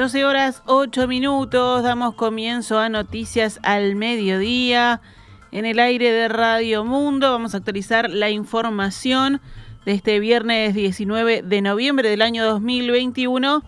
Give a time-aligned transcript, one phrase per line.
[0.00, 5.02] Doce horas ocho minutos, damos comienzo a Noticias al Mediodía.
[5.52, 9.42] En el aire de Radio Mundo vamos a actualizar la información
[9.84, 13.62] de este viernes 19 de noviembre del año 2021.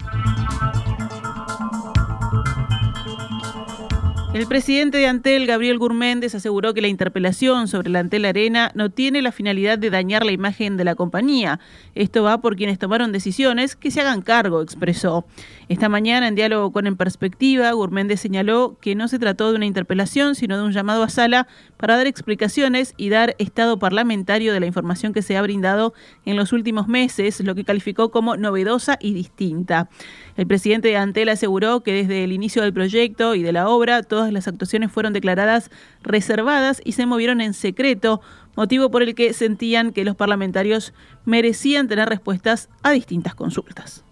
[4.32, 8.88] El presidente de Antel, Gabriel Gurméndez, aseguró que la interpelación sobre la Antel Arena no
[8.88, 11.60] tiene la finalidad de dañar la imagen de la compañía.
[11.94, 15.26] Esto va por quienes tomaron decisiones que se hagan cargo, expresó.
[15.72, 19.64] Esta mañana, en diálogo con En Perspectiva, Gurméndez señaló que no se trató de una
[19.64, 21.48] interpelación, sino de un llamado a sala
[21.78, 25.94] para dar explicaciones y dar estado parlamentario de la información que se ha brindado
[26.26, 29.88] en los últimos meses, lo que calificó como novedosa y distinta.
[30.36, 34.02] El presidente de Antel aseguró que desde el inicio del proyecto y de la obra,
[34.02, 35.70] todas las actuaciones fueron declaradas
[36.02, 38.20] reservadas y se movieron en secreto,
[38.56, 40.92] motivo por el que sentían que los parlamentarios
[41.24, 44.04] merecían tener respuestas a distintas consultas.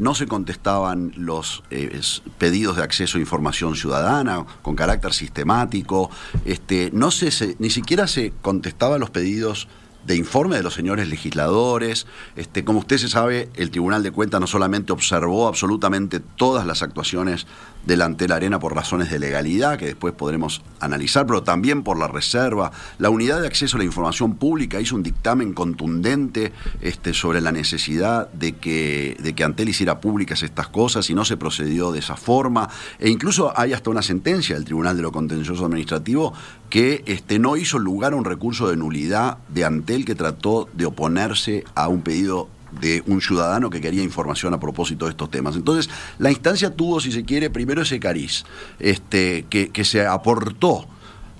[0.00, 2.00] No se contestaban los eh,
[2.38, 6.10] pedidos de acceso a información ciudadana con carácter sistemático,
[6.44, 9.68] este, no se, ni siquiera se contestaban los pedidos
[10.06, 12.06] de informe de los señores legisladores.
[12.36, 16.82] Este, como usted se sabe, el Tribunal de Cuentas no solamente observó absolutamente todas las
[16.82, 17.46] actuaciones
[17.86, 21.98] delante de la arena por razones de legalidad, que después podremos analizar, pero también por
[21.98, 22.70] la reserva.
[22.98, 27.52] La Unidad de Acceso a la Información Pública hizo un dictamen contundente este, sobre la
[27.52, 31.98] necesidad de que, de que Antel hiciera públicas estas cosas y no se procedió de
[31.98, 32.68] esa forma.
[32.98, 36.32] E incluso hay hasta una sentencia del Tribunal de lo Contencioso Administrativo
[36.72, 40.86] que este, no hizo lugar a un recurso de nulidad de Antel que trató de
[40.86, 42.48] oponerse a un pedido
[42.80, 45.54] de un ciudadano que quería información a propósito de estos temas.
[45.54, 48.44] Entonces, la instancia tuvo, si se quiere, primero ese cariz,
[48.78, 50.86] este, que, se aportó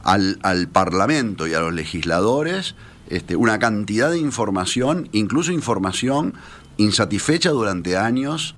[0.05, 0.37] al,
[0.71, 2.75] Parlamento y a los legisladores
[3.09, 6.35] este, una cantidad de información, incluso información
[6.77, 8.55] insatisfecha durante años.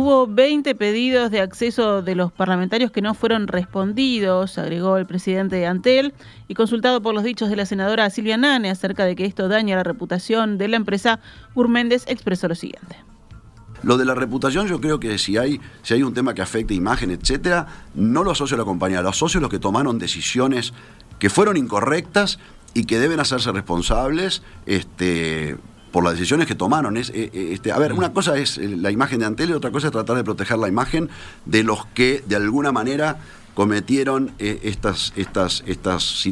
[0.00, 5.56] Hubo 20 pedidos de acceso de los parlamentarios que no fueron respondidos, agregó el presidente
[5.56, 6.14] de Antel,
[6.46, 9.74] y consultado por los dichos de la senadora Silvia Nane acerca de que esto daña
[9.74, 11.18] la reputación de la empresa,
[11.56, 12.94] Urméndez expresó lo siguiente.
[13.82, 16.74] Lo de la reputación, yo creo que si hay, si hay un tema que afecta
[16.74, 17.66] imagen, etcétera,
[17.96, 20.74] no lo asocio a la compañía, lo asocio a los que tomaron decisiones
[21.18, 22.38] que fueron incorrectas
[22.72, 25.56] y que deben hacerse responsables este,
[25.90, 26.96] por las decisiones que tomaron.
[26.96, 29.52] Es, eh, eh, este, a ver, una cosa es eh, la imagen de Antel y
[29.52, 31.08] otra cosa es tratar de proteger la imagen
[31.44, 33.18] de los que de alguna manera
[33.54, 36.28] cometieron estas, estas, estas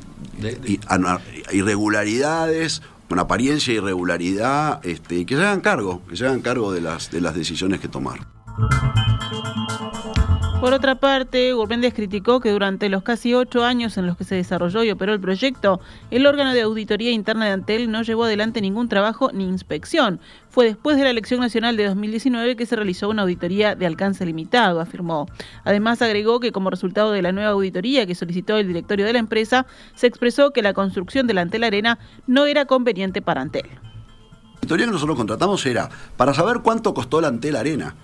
[1.50, 6.72] irregularidades, con apariencia de irregularidad, este, y que se hagan cargo, que se hagan cargo
[6.72, 8.24] de las, de las decisiones que tomaron.
[10.60, 14.36] Por otra parte, Gurméndez criticó que durante los casi ocho años en los que se
[14.36, 15.80] desarrolló y operó el proyecto,
[16.10, 20.18] el órgano de auditoría interna de Antel no llevó adelante ningún trabajo ni inspección.
[20.48, 24.24] Fue después de la elección nacional de 2019 que se realizó una auditoría de alcance
[24.24, 25.28] limitado, afirmó.
[25.64, 29.18] Además, agregó que como resultado de la nueva auditoría que solicitó el directorio de la
[29.18, 33.66] empresa, se expresó que la construcción de la Antel Arena no era conveniente para Antel
[34.56, 37.94] auditoría que nosotros contratamos era para saber cuánto costó la Antel Arena.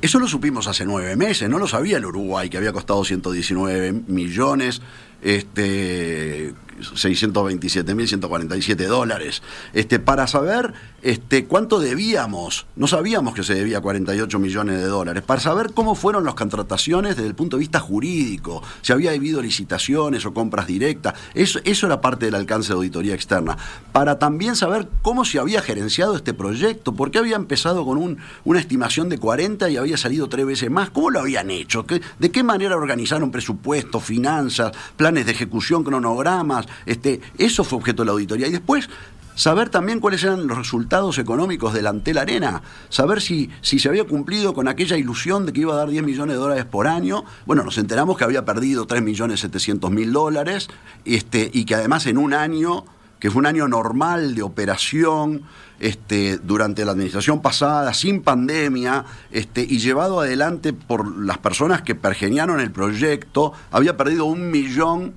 [0.00, 3.92] Eso lo supimos hace nueve meses, no lo sabía el Uruguay, que había costado 119
[4.06, 4.80] millones
[5.22, 12.66] este, 627.147 dólares, este, para saber este, cuánto debíamos.
[12.76, 15.22] No sabíamos que se debía 48 millones de dólares.
[15.22, 19.42] Para saber cómo fueron las contrataciones desde el punto de vista jurídico, si había habido
[19.42, 21.14] licitaciones o compras directas.
[21.34, 23.56] Eso, eso era parte del alcance de auditoría externa.
[23.92, 28.18] Para también saber cómo se había gerenciado este proyecto, por qué había empezado con un,
[28.44, 30.90] una estimación de 40 y había salido tres veces más.
[30.90, 31.84] ¿Cómo lo habían hecho?
[32.18, 38.06] ¿De qué manera organizaron presupuestos, finanzas, planes de ejecución, cronogramas, este, eso fue objeto de
[38.06, 38.46] la auditoría.
[38.46, 38.88] Y después,
[39.34, 43.88] saber también cuáles eran los resultados económicos de la Antel Arena, saber si, si se
[43.88, 46.86] había cumplido con aquella ilusión de que iba a dar 10 millones de dólares por
[46.86, 47.24] año.
[47.46, 50.68] Bueno, nos enteramos que había perdido 3 millones 700 mil dólares
[51.04, 52.84] este, y que además en un año,
[53.18, 55.42] que fue un año normal de operación,
[55.80, 61.96] este, durante la administración pasada, sin pandemia, este, y llevado adelante por las personas que
[61.96, 65.14] pergeniaron el proyecto, había perdido un millón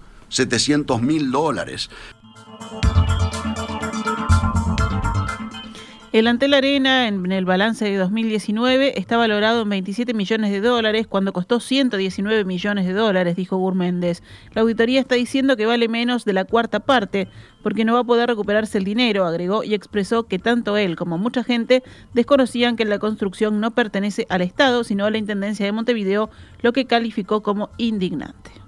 [1.02, 1.90] mil dólares.
[6.16, 11.08] El Antel Arena en el balance de 2019 está valorado en 27 millones de dólares
[11.08, 14.24] cuando costó 119 millones de dólares, dijo Gurméndez.
[14.54, 17.28] La auditoría está diciendo que vale menos de la cuarta parte
[17.62, 21.18] porque no va a poder recuperarse el dinero, agregó y expresó que tanto él como
[21.18, 21.84] mucha gente
[22.14, 26.30] desconocían que la construcción no pertenece al Estado, sino a la Intendencia de Montevideo,
[26.62, 28.65] lo que calificó como indignante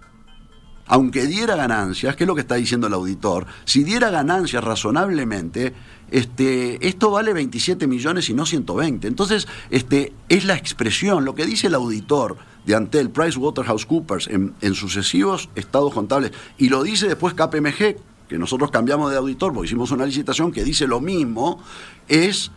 [0.87, 5.73] aunque diera ganancias, que es lo que está diciendo el auditor, si diera ganancias razonablemente,
[6.11, 9.07] este, esto vale 27 millones y no 120.
[9.07, 14.73] Entonces, este, es la expresión, lo que dice el auditor de Antel, PricewaterhouseCoopers, en, en
[14.73, 17.97] sucesivos estados contables, y lo dice después KPMG,
[18.27, 21.63] que nosotros cambiamos de auditor porque hicimos una licitación que dice lo mismo,
[22.07, 22.51] es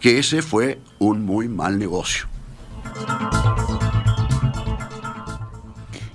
[0.00, 2.26] que ese fue un muy mal negocio.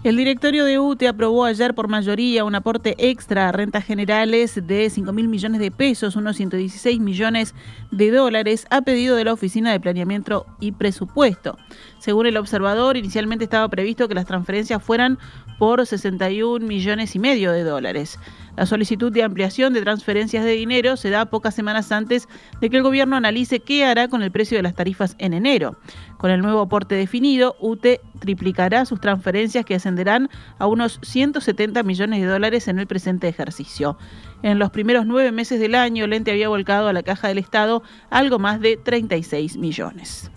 [0.02, 4.90] El directorio de UTE aprobó ayer por mayoría un aporte extra a rentas generales de
[4.90, 7.54] 5 mil millones de pesos, unos 116 millones
[7.92, 11.58] de dólares, a pedido de la Oficina de Planeamiento y Presupuesto.
[11.98, 15.20] Según el observador, inicialmente estaba previsto que las transferencias fueran
[15.58, 18.18] por 61 millones y medio de dólares.
[18.60, 22.28] La solicitud de ampliación de transferencias de dinero se da pocas semanas antes
[22.60, 25.78] de que el gobierno analice qué hará con el precio de las tarifas en enero.
[26.18, 32.20] Con el nuevo aporte definido, UTE triplicará sus transferencias que ascenderán a unos 170 millones
[32.20, 33.98] de dólares en el presente ejercicio.
[34.44, 37.38] En los primeros nueve meses del año, el ente había volcado a la caja del
[37.38, 40.30] Estado algo más de 36 millones.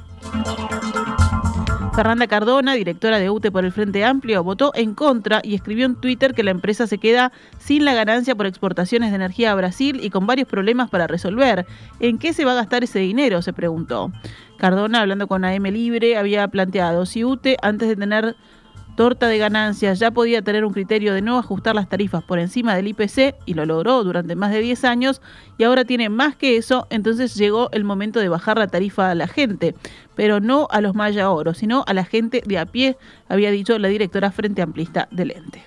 [1.94, 5.94] Fernanda Cardona, directora de UTE por el Frente Amplio, votó en contra y escribió en
[5.94, 10.00] Twitter que la empresa se queda sin la ganancia por exportaciones de energía a Brasil
[10.02, 11.66] y con varios problemas para resolver.
[12.00, 13.42] ¿En qué se va a gastar ese dinero?
[13.42, 14.10] se preguntó.
[14.56, 18.36] Cardona, hablando con AM Libre, había planteado si UTE, antes de tener
[18.96, 22.74] torta de ganancias ya podía tener un criterio de no ajustar las tarifas por encima
[22.74, 25.22] del IPC y lo logró durante más de 10 años
[25.58, 29.14] y ahora tiene más que eso, entonces llegó el momento de bajar la tarifa a
[29.14, 29.74] la gente,
[30.14, 32.96] pero no a los Maya Oro, sino a la gente de a pie,
[33.28, 35.62] había dicho la directora Frente Amplista del ente.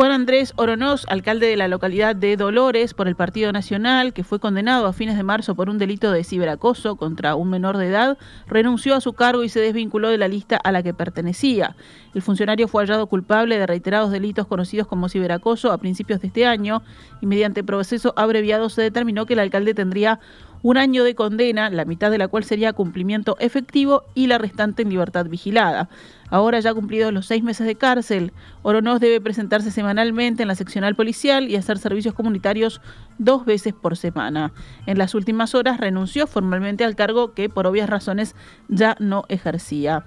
[0.00, 4.40] Juan Andrés Oronoz, alcalde de la localidad de Dolores por el Partido Nacional, que fue
[4.40, 8.16] condenado a fines de marzo por un delito de ciberacoso contra un menor de edad,
[8.46, 11.76] renunció a su cargo y se desvinculó de la lista a la que pertenecía.
[12.14, 16.46] El funcionario fue hallado culpable de reiterados delitos conocidos como ciberacoso a principios de este
[16.46, 16.82] año
[17.20, 20.18] y mediante proceso abreviado se determinó que el alcalde tendría
[20.62, 24.82] un año de condena, la mitad de la cual sería cumplimiento efectivo y la restante
[24.82, 25.88] en libertad vigilada.
[26.28, 30.94] Ahora ya cumplidos los seis meses de cárcel, Oronoz debe presentarse semanalmente en la seccional
[30.94, 32.80] policial y hacer servicios comunitarios
[33.18, 34.52] dos veces por semana.
[34.86, 38.36] En las últimas horas renunció formalmente al cargo que por obvias razones
[38.68, 40.04] ya no ejercía.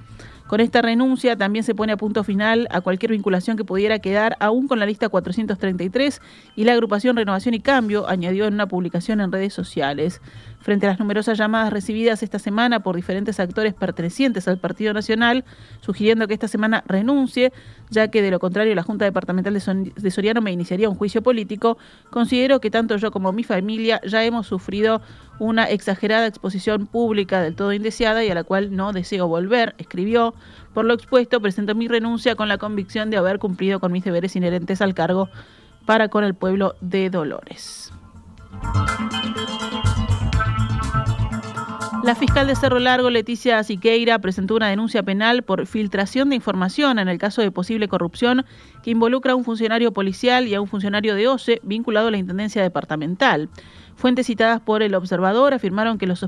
[0.53, 4.37] Con esta renuncia también se pone a punto final a cualquier vinculación que pudiera quedar
[4.39, 6.21] aún con la lista 433
[6.55, 10.21] y la agrupación Renovación y Cambio añadió en una publicación en redes sociales.
[10.63, 15.43] Frente a las numerosas llamadas recibidas esta semana por diferentes actores pertenecientes al Partido Nacional,
[15.81, 17.51] sugiriendo que esta semana renuncie,
[17.89, 21.77] ya que de lo contrario la Junta Departamental de Soriano me iniciaría un juicio político,
[22.09, 25.01] considero que tanto yo como mi familia ya hemos sufrido
[25.37, 30.33] una exagerada exposición pública del todo indeseada y a la cual no deseo volver, escribió.
[30.73, 34.33] Por lo expuesto, presento mi renuncia con la convicción de haber cumplido con mis deberes
[34.37, 35.27] inherentes al cargo
[35.85, 37.91] para con el pueblo de Dolores.
[42.03, 46.99] La fiscal de Cerro Largo, Leticia Siqueira, presentó una denuncia penal por filtración de información
[46.99, 48.45] en el caso de posible corrupción
[48.83, 52.17] que involucra a un funcionario policial y a un funcionario de OCE vinculado a la
[52.17, 53.47] Intendencia Departamental.
[53.95, 56.19] Fuentes citadas por el observador afirmaron que las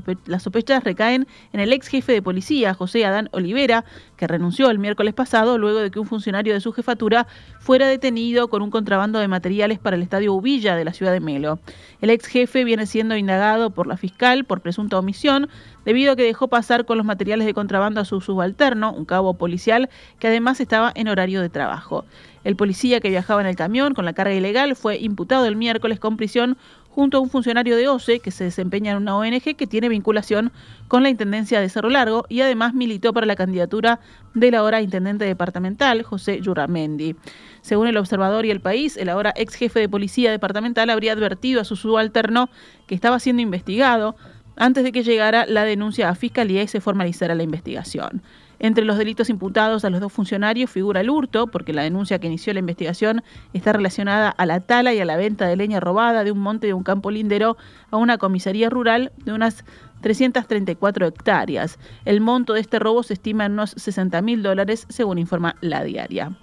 [0.42, 3.84] sospechas recaen en el ex jefe de policía, José Adán Olivera,
[4.16, 7.26] que renunció el miércoles pasado luego de que un funcionario de su jefatura
[7.58, 11.20] fuera detenido con un contrabando de materiales para el estadio Ubilla de la ciudad de
[11.20, 11.58] Melo.
[12.00, 15.48] El ex jefe viene siendo indagado por la fiscal por presunta omisión
[15.84, 19.34] debido a que dejó pasar con los materiales de contrabando a su subalterno, un cabo
[19.34, 22.04] policial que además estaba en horario de trabajo.
[22.44, 25.98] El policía que viajaba en el camión con la carga ilegal fue imputado el miércoles
[25.98, 26.56] con prisión
[26.96, 30.50] junto a un funcionario de OCE que se desempeña en una ONG que tiene vinculación
[30.88, 34.00] con la Intendencia de Cerro Largo y además militó para la candidatura
[34.32, 37.14] del ahora intendente departamental, José Yurramendi.
[37.60, 41.60] Según el observador y el país, el ahora ex jefe de policía departamental habría advertido
[41.60, 42.48] a su subalterno
[42.86, 44.16] que estaba siendo investigado
[44.56, 48.22] antes de que llegara la denuncia a fiscalía y se formalizara la investigación.
[48.58, 52.26] Entre los delitos imputados a los dos funcionarios figura el hurto, porque la denuncia que
[52.26, 53.22] inició la investigación
[53.52, 56.66] está relacionada a la tala y a la venta de leña robada de un monte
[56.66, 57.56] de un campo lindero
[57.90, 59.64] a una comisaría rural de unas
[60.00, 61.78] 334 hectáreas.
[62.04, 65.82] El monto de este robo se estima en unos 60 mil dólares, según informa la
[65.84, 66.36] diaria.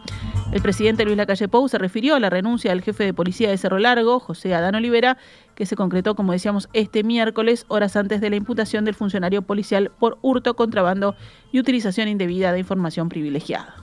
[0.51, 3.57] El presidente Luis Lacalle Pou se refirió a la renuncia del jefe de policía de
[3.57, 5.17] Cerro Largo, José Adán Olivera,
[5.55, 9.91] que se concretó, como decíamos, este miércoles, horas antes de la imputación del funcionario policial
[9.99, 11.15] por hurto, contrabando
[11.51, 13.75] y utilización indebida de información privilegiada.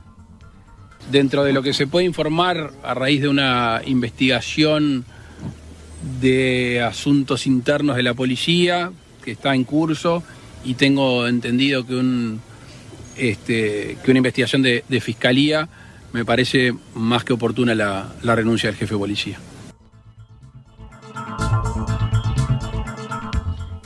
[1.11, 5.05] Dentro de lo que se puede informar a raíz de una investigación
[6.21, 10.23] de asuntos internos de la policía que está en curso
[10.65, 12.41] y tengo entendido que, un,
[13.17, 15.69] este, que una investigación de, fiscalía
[16.13, 19.39] me parece más que oportuna la, la renuncia del jefe de policía.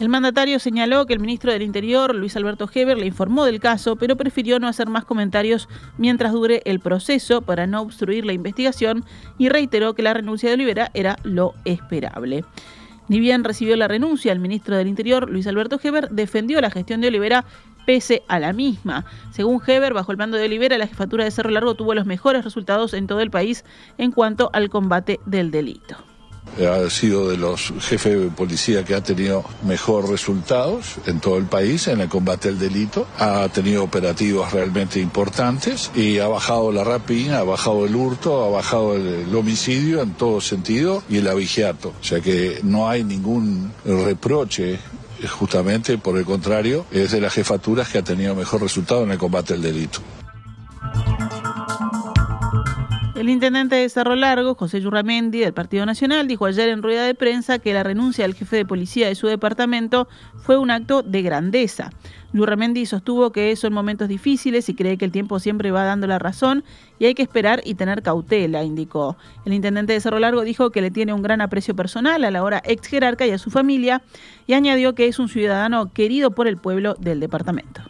[0.05, 3.97] El mandatario señaló que el ministro del Interior, Luis Alberto Heber, le informó del caso,
[3.97, 9.07] pero prefirió no hacer más comentarios mientras dure el proceso para no obstruir la investigación
[9.39, 12.45] y reiteró que la renuncia de Olivera era lo esperable.
[13.09, 17.01] Ni bien recibió la renuncia, el ministro del Interior, Luis Alberto Heber, defendió la gestión
[17.01, 17.45] de Olivera
[17.85, 19.05] pese a la misma.
[19.31, 22.45] Según Heber, bajo el mando de Olivera, la jefatura de Cerro Largo tuvo los mejores
[22.45, 23.65] resultados en todo el país
[23.99, 26.14] en cuanto al combate del delito.
[26.57, 31.47] Ha sido de los jefes de policía que ha tenido mejor resultados en todo el
[31.47, 33.09] país en el combate al delito.
[33.19, 38.51] Ha tenido operativos realmente importantes y ha bajado la rapina, ha bajado el hurto, ha
[38.51, 41.93] bajado el, homicidio en todo sentido y el avigiato.
[42.01, 44.79] O sea que no hay ningún reproche
[45.29, 49.19] justamente por el contrario, es de las jefaturas que ha tenido mejor resultado en el
[49.19, 50.01] combate al delito.
[53.15, 57.15] El intendente de Cerro Largo, José Yurramendi, del Partido Nacional, dijo ayer en rueda de
[57.15, 61.23] prensa que la renuncia del jefe de policía de su departamento fue un acto de
[61.23, 61.91] grandeza.
[62.33, 66.19] Yurramendi sostuvo que son momentos difíciles y cree que el tiempo siempre va dando la
[66.19, 66.65] razón
[66.99, 69.17] y hay que esperar y tener cautela, indicó.
[69.45, 72.43] El intendente de Cerro Largo dijo que le tiene un gran aprecio personal a la
[72.43, 74.03] hora ex jerarca y a su familia
[74.49, 77.83] y añadió que es un ciudadano querido por el pueblo del departamento.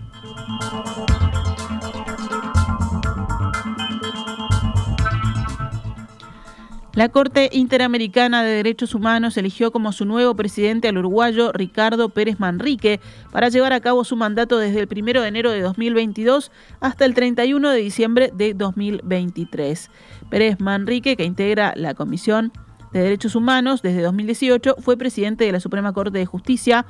[6.94, 12.38] La Corte Interamericana de Derechos Humanos eligió como su nuevo presidente al uruguayo Ricardo Pérez
[12.38, 13.00] Manrique
[13.32, 17.14] para llevar a cabo su mandato desde el 1 de enero de 2022 hasta el
[17.14, 19.90] 31 de diciembre de 2023.
[20.30, 22.52] Pérez Manrique, que integra la Comisión
[22.92, 26.86] de Derechos Humanos desde 2018, fue presidente de la Suprema Corte de Justicia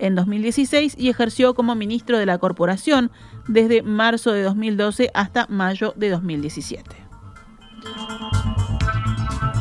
[0.00, 3.12] en 2016 y ejerció como ministro de la Corporación
[3.46, 7.03] desde marzo de 2012 hasta mayo de 2017.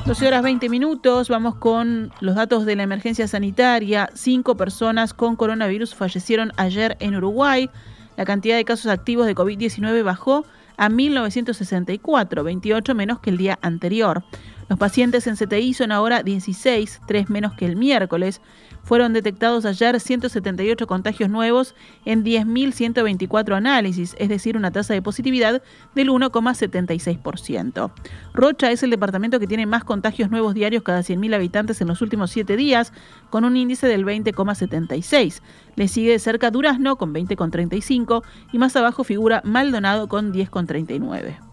[0.06, 4.10] 12 horas 20 minutos, vamos con los datos de la emergencia sanitaria.
[4.14, 7.70] Cinco personas con coronavirus fallecieron ayer en Uruguay.
[8.18, 10.46] La cantidad de casos activos de COVID-19 bajó
[10.76, 14.26] a 1.964, 28 menos que el día anterior.
[14.68, 18.42] Los pacientes en CTI son ahora 16, 3 menos que el miércoles.
[18.84, 21.74] Fueron detectados ayer 178 contagios nuevos
[22.04, 25.64] en 10.124 análisis, es decir, una tasa de positividad
[25.96, 27.92] del 1,76%.
[28.34, 32.02] Rocha es el departamento que tiene más contagios nuevos diarios cada 100.000 habitantes en los
[32.02, 32.92] últimos 7 días,
[33.30, 35.42] con un índice del 20,76.
[35.76, 38.22] Le sigue de cerca Durazno con 20,35
[38.52, 41.53] y más abajo figura Maldonado con 10,39.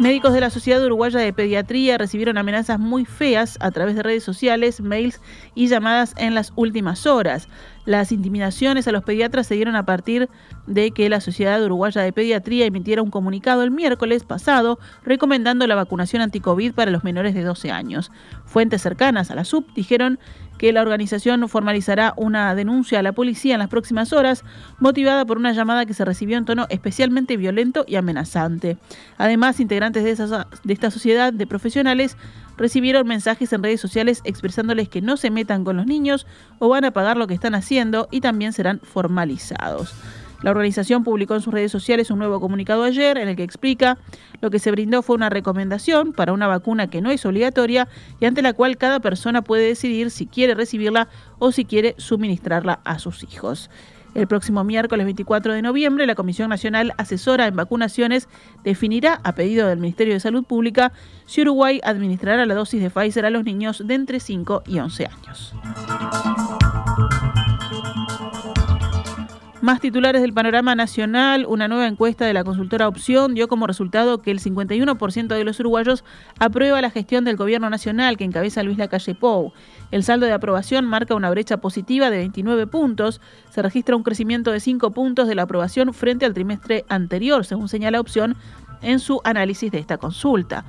[0.00, 4.24] Médicos de la Sociedad Uruguaya de Pediatría recibieron amenazas muy feas a través de redes
[4.24, 5.20] sociales, mails
[5.54, 7.48] y llamadas en las últimas horas.
[7.84, 10.30] Las intimidaciones a los pediatras se dieron a partir
[10.66, 15.74] de que la Sociedad Uruguaya de Pediatría emitiera un comunicado el miércoles pasado recomendando la
[15.74, 18.10] vacunación anti-COVID para los menores de 12 años.
[18.46, 20.18] Fuentes cercanas a la SUB dijeron
[20.60, 24.44] que la organización formalizará una denuncia a la policía en las próximas horas,
[24.78, 28.76] motivada por una llamada que se recibió en tono especialmente violento y amenazante.
[29.16, 32.18] Además, integrantes de, de esta sociedad de profesionales
[32.58, 36.26] recibieron mensajes en redes sociales expresándoles que no se metan con los niños
[36.58, 39.94] o van a pagar lo que están haciendo y también serán formalizados.
[40.42, 43.98] La organización publicó en sus redes sociales un nuevo comunicado ayer en el que explica
[44.40, 47.88] lo que se brindó fue una recomendación para una vacuna que no es obligatoria
[48.20, 52.80] y ante la cual cada persona puede decidir si quiere recibirla o si quiere suministrarla
[52.84, 53.70] a sus hijos.
[54.14, 58.28] El próximo miércoles 24 de noviembre, la Comisión Nacional Asesora en Vacunaciones
[58.64, 60.92] definirá, a pedido del Ministerio de Salud Pública,
[61.26, 65.06] si Uruguay administrará la dosis de Pfizer a los niños de entre 5 y 11
[65.06, 65.54] años.
[69.62, 74.22] Más titulares del panorama nacional, una nueva encuesta de la consultora Opción dio como resultado
[74.22, 76.02] que el 51% de los uruguayos
[76.38, 79.52] aprueba la gestión del gobierno nacional que encabeza Luis Lacalle Pou.
[79.90, 84.50] El saldo de aprobación marca una brecha positiva de 29 puntos, se registra un crecimiento
[84.50, 88.36] de 5 puntos de la aprobación frente al trimestre anterior, según señala Opción
[88.80, 90.64] en su análisis de esta consulta.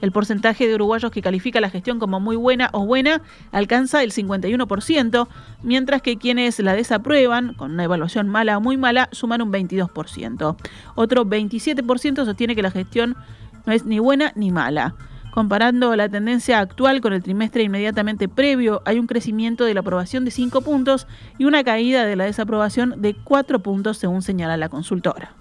[0.00, 4.12] El porcentaje de uruguayos que califica la gestión como muy buena o buena alcanza el
[4.12, 5.28] 51%,
[5.62, 10.56] mientras que quienes la desaprueban, con una evaluación mala o muy mala, suman un 22%.
[10.94, 13.16] Otro 27% sostiene que la gestión
[13.64, 14.94] no es ni buena ni mala.
[15.36, 20.24] Comparando la tendencia actual con el trimestre inmediatamente previo, hay un crecimiento de la aprobación
[20.24, 24.70] de 5 puntos y una caída de la desaprobación de 4 puntos, según señala la
[24.70, 25.34] consultora.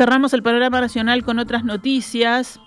[0.00, 2.58] Cerramos el panorama nacional con otras noticias.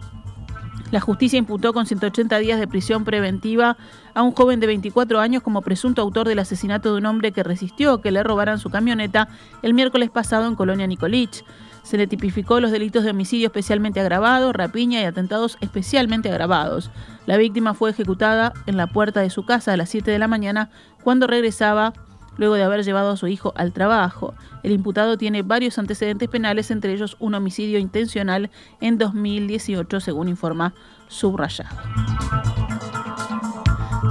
[0.91, 3.75] La justicia imputó con 180 días de prisión preventiva
[4.13, 7.41] a un joven de 24 años como presunto autor del asesinato de un hombre que
[7.41, 9.29] resistió que le robaran su camioneta
[9.63, 11.43] el miércoles pasado en Colonia Nicolich.
[11.81, 16.91] Se le tipificó los delitos de homicidio especialmente agravado, rapiña y atentados especialmente agravados.
[17.25, 20.27] La víctima fue ejecutada en la puerta de su casa a las 7 de la
[20.27, 20.69] mañana
[21.03, 21.93] cuando regresaba
[22.37, 24.33] luego de haber llevado a su hijo al trabajo.
[24.63, 28.49] El imputado tiene varios antecedentes penales, entre ellos un homicidio intencional
[28.81, 30.73] en 2018, según informa
[31.07, 32.62] Subrayado.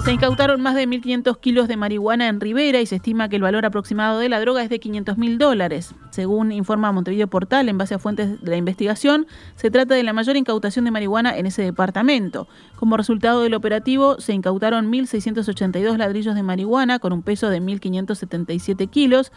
[0.05, 3.43] Se incautaron más de 1.500 kilos de marihuana en Rivera y se estima que el
[3.43, 5.95] valor aproximado de la droga es de 500 mil dólares.
[6.11, 10.13] Según informa Montevideo Portal, en base a fuentes de la investigación, se trata de la
[10.13, 12.49] mayor incautación de marihuana en ese departamento.
[12.75, 18.91] Como resultado del operativo, se incautaron 1.682 ladrillos de marihuana con un peso de 1.577
[18.91, 19.31] kilos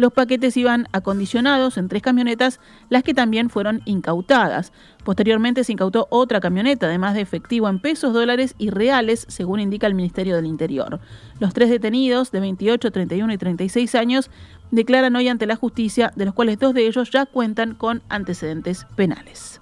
[0.00, 4.72] los paquetes iban acondicionados en tres camionetas, las que también fueron incautadas.
[5.04, 9.86] Posteriormente se incautó otra camioneta, además de efectivo en pesos, dólares y reales, según indica
[9.86, 11.00] el Ministerio del Interior.
[11.38, 14.30] Los tres detenidos, de 28, 31 y 36 años,
[14.70, 18.86] declaran hoy ante la justicia, de los cuales dos de ellos ya cuentan con antecedentes
[18.96, 19.60] penales.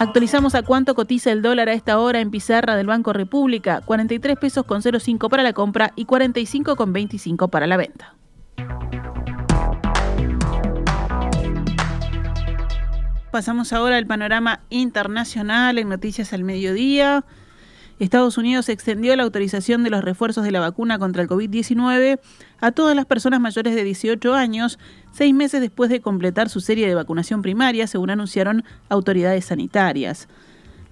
[0.00, 4.38] Actualizamos a cuánto cotiza el dólar a esta hora en pizarra del Banco República, 43
[4.38, 8.16] pesos con 05 para la compra y 45 con 25 para la venta.
[13.32, 17.24] Pasamos ahora al panorama internacional en Noticias al Mediodía.
[17.98, 22.20] Estados Unidos extendió la autorización de los refuerzos de la vacuna contra el COVID-19
[22.60, 24.78] a todas las personas mayores de 18 años,
[25.12, 30.28] seis meses después de completar su serie de vacunación primaria, según anunciaron autoridades sanitarias.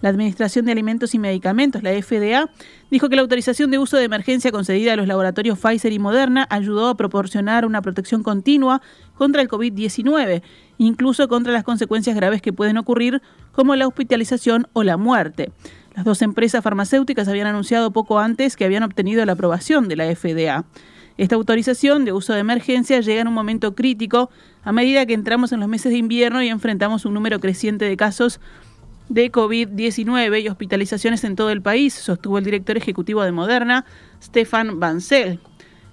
[0.01, 2.51] La Administración de Alimentos y Medicamentos, la FDA,
[2.91, 6.47] dijo que la autorización de uso de emergencia concedida a los laboratorios Pfizer y Moderna
[6.49, 8.81] ayudó a proporcionar una protección continua
[9.15, 10.43] contra el COVID-19,
[10.79, 13.21] incluso contra las consecuencias graves que pueden ocurrir,
[13.53, 15.53] como la hospitalización o la muerte.
[15.95, 20.15] Las dos empresas farmacéuticas habían anunciado poco antes que habían obtenido la aprobación de la
[20.15, 20.65] FDA.
[21.19, 24.31] Esta autorización de uso de emergencia llega en un momento crítico
[24.63, 27.97] a medida que entramos en los meses de invierno y enfrentamos un número creciente de
[27.99, 28.41] casos
[29.11, 33.85] de COVID-19 y hospitalizaciones en todo el país, sostuvo el director ejecutivo de Moderna,
[34.23, 35.41] Stefan Bancel.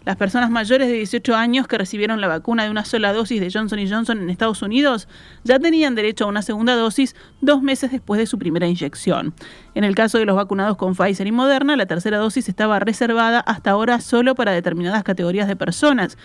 [0.05, 3.51] Las personas mayores de 18 años que recibieron la vacuna de una sola dosis de
[3.51, 5.09] Johnson Johnson en Estados Unidos
[5.43, 9.33] ya tenían derecho a una segunda dosis dos meses después de su primera inyección.
[9.75, 13.39] En el caso de los vacunados con Pfizer y Moderna, la tercera dosis estaba reservada
[13.41, 16.17] hasta ahora solo para determinadas categorías de personas.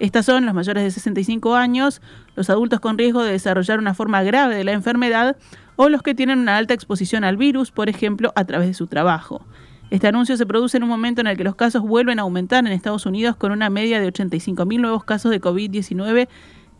[0.00, 2.00] Estas son los mayores de 65 años,
[2.34, 5.36] los adultos con riesgo de desarrollar una forma grave de la enfermedad
[5.76, 8.86] o los que tienen una alta exposición al virus, por ejemplo, a través de su
[8.86, 9.44] trabajo.
[9.90, 12.66] Este anuncio se produce en un momento en el que los casos vuelven a aumentar
[12.66, 16.28] en Estados Unidos con una media de 85.000 nuevos casos de COVID-19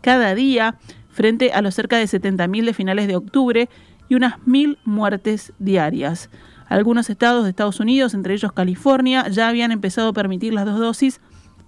[0.01, 0.79] cada día,
[1.11, 3.69] frente a los cerca de 70.000 de finales de octubre
[4.09, 6.31] y unas 1.000 muertes diarias.
[6.67, 10.79] Algunos estados de Estados Unidos, entre ellos California, ya habían empezado a permitir las dos
[10.79, 11.21] dosis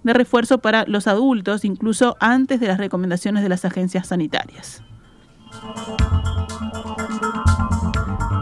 [0.04, 4.82] de refuerzo para los adultos, incluso antes de las recomendaciones de las agencias sanitarias.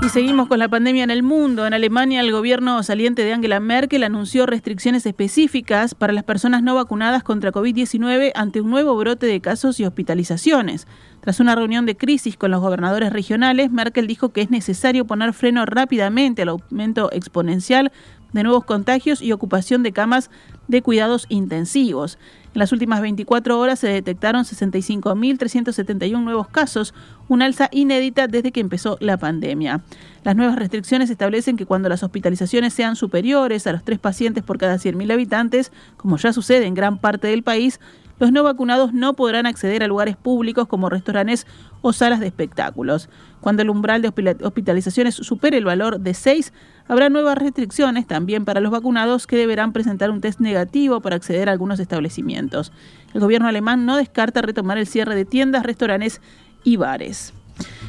[0.05, 1.64] Y seguimos con la pandemia en el mundo.
[1.64, 6.75] En Alemania, el gobierno saliente de Angela Merkel anunció restricciones específicas para las personas no
[6.75, 10.88] vacunadas contra COVID-19 ante un nuevo brote de casos y hospitalizaciones.
[11.20, 15.33] Tras una reunión de crisis con los gobernadores regionales, Merkel dijo que es necesario poner
[15.35, 17.92] freno rápidamente al aumento exponencial
[18.33, 20.31] de nuevos contagios y ocupación de camas
[20.68, 22.18] de cuidados intensivos.
[22.55, 26.92] En las últimas 24 horas se detectaron 65.371 nuevos casos,
[27.29, 29.83] una alza inédita desde que empezó la pandemia.
[30.23, 34.59] Las nuevas restricciones establecen que cuando las hospitalizaciones sean superiores a los tres pacientes por
[34.59, 37.81] cada 100.000 habitantes, como ya sucede en gran parte del país,
[38.23, 41.45] los no vacunados no podrán acceder a lugares públicos como restaurantes
[41.81, 43.09] o salas de espectáculos.
[43.41, 46.53] Cuando el umbral de hospitalizaciones supere el valor de 6,
[46.87, 51.49] habrá nuevas restricciones también para los vacunados que deberán presentar un test negativo para acceder
[51.49, 52.71] a algunos establecimientos.
[53.13, 56.21] El gobierno alemán no descarta retomar el cierre de tiendas, restaurantes
[56.63, 57.35] y bares.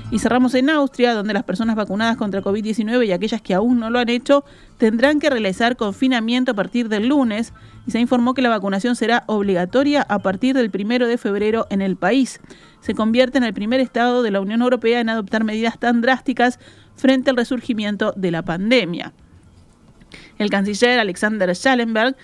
[0.09, 3.91] Y cerramos en Austria, donde las personas vacunadas contra COVID-19 y aquellas que aún no
[3.91, 4.43] lo han hecho
[4.79, 7.53] tendrán que realizar confinamiento a partir del lunes
[7.85, 11.81] y se informó que la vacunación será obligatoria a partir del primero de febrero en
[11.81, 12.39] el país.
[12.81, 16.59] Se convierte en el primer estado de la Unión Europea en adoptar medidas tan drásticas
[16.95, 19.13] frente al resurgimiento de la pandemia.
[20.37, 22.15] El canciller Alexander Schallenberg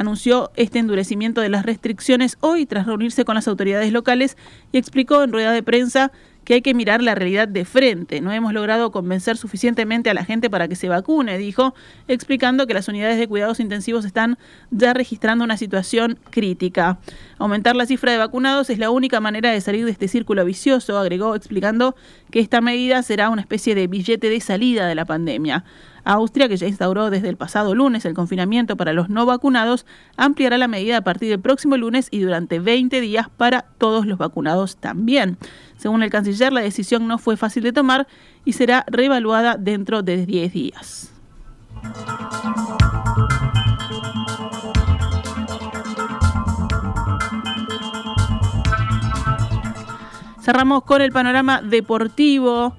[0.00, 4.38] anunció este endurecimiento de las restricciones hoy tras reunirse con las autoridades locales
[4.72, 6.10] y explicó en rueda de prensa
[6.44, 8.22] que hay que mirar la realidad de frente.
[8.22, 11.74] No hemos logrado convencer suficientemente a la gente para que se vacune, dijo,
[12.08, 14.38] explicando que las unidades de cuidados intensivos están
[14.70, 16.98] ya registrando una situación crítica.
[17.38, 20.98] Aumentar la cifra de vacunados es la única manera de salir de este círculo vicioso,
[20.98, 21.94] agregó, explicando
[22.30, 25.64] que esta medida será una especie de billete de salida de la pandemia.
[26.04, 29.86] Austria, que ya instauró desde el pasado lunes el confinamiento para los no vacunados,
[30.16, 34.18] ampliará la medida a partir del próximo lunes y durante 20 días para todos los
[34.18, 35.38] vacunados también.
[35.76, 38.06] Según el canciller, la decisión no fue fácil de tomar
[38.44, 41.12] y será reevaluada dentro de 10 días.
[50.40, 52.74] Cerramos con el panorama deportivo.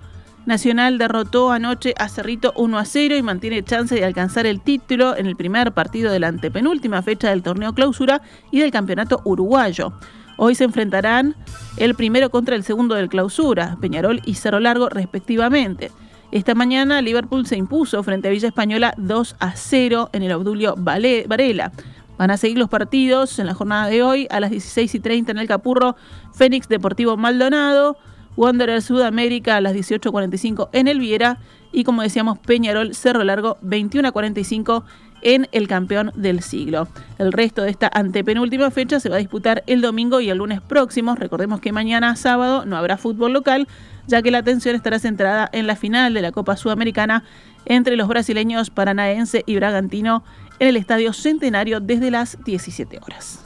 [0.46, 5.16] Nacional derrotó anoche a Cerrito 1 a 0 y mantiene chance de alcanzar el título
[5.16, 9.94] en el primer partido de la antepenúltima fecha del torneo clausura y del campeonato uruguayo.
[10.38, 11.36] Hoy se enfrentarán
[11.78, 15.92] el primero contra el segundo del clausura, Peñarol y Cerro Largo respectivamente.
[16.32, 20.76] Esta mañana Liverpool se impuso frente a Villa Española 2 a 0 en el Obdulio
[20.76, 21.72] Varela.
[22.18, 25.32] Van a seguir los partidos en la jornada de hoy a las 16 y 30
[25.34, 25.96] en el Capurro,
[26.34, 27.98] Fénix Deportivo Maldonado,
[28.38, 31.40] Wanderer Sudamérica a las 18.45 en el Viera
[31.72, 34.84] y como decíamos Peñarol Cerro Largo 21.45
[35.22, 36.88] en el campeón del siglo.
[37.18, 40.62] El resto de esta antepenúltima fecha se va a disputar el domingo y el lunes
[40.62, 41.20] próximos.
[41.20, 43.68] Recordemos que mañana sábado no habrá fútbol local,
[44.08, 47.24] ya que la atención estará centrada en la final de la Copa Sudamericana
[47.66, 50.24] entre los brasileños Paranaense y Bragantino
[50.60, 53.46] en el Estadio Centenario desde las 17 horas.